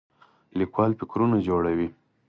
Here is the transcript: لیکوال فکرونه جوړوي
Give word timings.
لیکوال 0.59 0.91
فکرونه 0.99 1.37
جوړوي 1.47 1.87